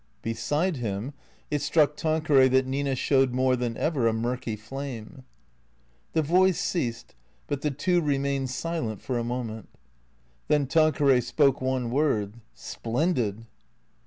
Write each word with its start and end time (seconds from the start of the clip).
Beside 0.23 0.77
him, 0.77 1.13
it 1.51 1.61
struck 1.61 1.95
Tanqueray 1.95 2.47
that 2.47 2.65
Nina 2.65 2.95
showed 2.95 3.33
more 3.33 3.55
than 3.55 3.77
ever 3.77 4.07
a 4.07 4.13
murky 4.13 4.55
flame. 4.55 5.25
The 6.13 6.23
voice 6.23 6.59
ceased, 6.59 7.13
but 7.45 7.61
the 7.61 7.69
two 7.69 8.01
remained 8.01 8.49
silent 8.49 8.99
for 8.99 9.19
a 9.19 9.23
moment. 9.23 9.69
Then 10.47 10.65
Tanqueray 10.65 11.21
spoke 11.21 11.61
one 11.61 11.91
word," 11.91 12.37
Splendid 12.71 13.45